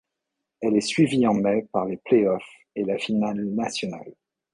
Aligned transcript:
Elle 0.63 0.77
est 0.77 0.81
suivie 0.81 1.27
en 1.27 1.35
mai 1.35 1.67
par 1.71 1.85
les 1.85 1.97
playoffs 1.97 2.49
et 2.75 2.83
la 2.85 2.97
finale 2.97 3.45
nationale. 3.49 4.15